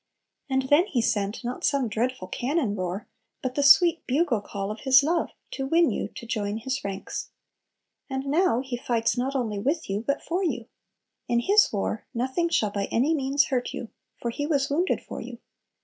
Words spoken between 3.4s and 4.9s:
but the sweet bugle call of